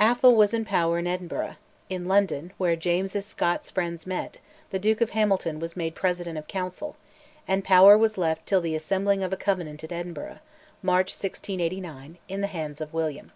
[0.00, 1.56] Atholl was in power in Edinburgh;
[1.90, 4.38] in London, where James's Scots friends met,
[4.70, 6.96] the Duke of Hamilton was made President of Council,
[7.46, 10.38] and power was left till the assembling of a Convention at Edinburgh
[10.82, 13.32] (March 1689) in the hands of William.